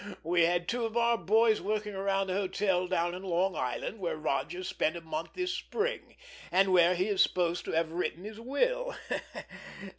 "We 0.23 0.45
had 0.45 0.67
two 0.67 0.83
of 0.87 0.97
our 0.97 1.15
boys 1.15 1.61
working 1.61 1.93
around 1.93 2.25
the 2.25 2.33
hotel 2.33 2.87
down 2.87 3.13
on 3.13 3.21
Long 3.21 3.55
Island 3.55 3.99
where 3.99 4.15
Rodgers 4.17 4.67
spent 4.67 4.95
a 4.97 5.01
month 5.01 5.33
this 5.35 5.53
spring, 5.53 6.15
and 6.51 6.73
where 6.73 6.95
he 6.95 7.05
is 7.05 7.21
supposed 7.21 7.65
to 7.65 7.71
have 7.73 7.91
written 7.91 8.23
the 8.23 8.41
will. 8.41 8.95